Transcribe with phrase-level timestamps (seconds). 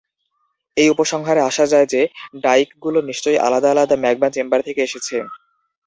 [0.77, 2.01] এই উপসংহারে আসা যায় যে,
[2.43, 5.17] ডাইকগুলো নিশ্চয়ই আলাদা আলাদা ম্যাগমা চেম্বার থেকে এসেছে।